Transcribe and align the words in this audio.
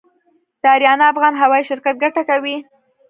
د 0.61 0.63
اریانا 0.75 1.05
افغان 1.13 1.33
هوايي 1.41 1.63
شرکت 1.69 1.95
ګټه 2.03 2.21
کوي؟ 2.29 2.55